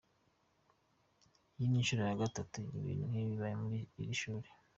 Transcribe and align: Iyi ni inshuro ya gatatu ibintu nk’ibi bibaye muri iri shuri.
Iyi 1.55 1.67
ni 1.69 1.77
inshuro 1.79 2.01
ya 2.09 2.21
gatatu 2.21 2.59
ibintu 2.79 3.03
nk’ibi 3.09 3.31
bibaye 3.31 3.55
muri 3.63 3.79
iri 4.01 4.15
shuri. 4.21 4.47